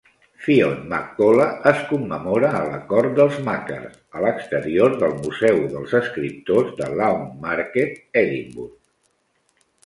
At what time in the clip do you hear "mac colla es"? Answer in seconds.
0.91-1.81